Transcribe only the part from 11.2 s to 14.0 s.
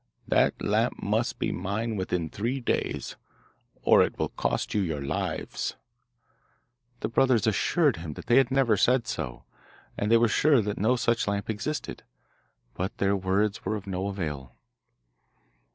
lamp existed, but their words were of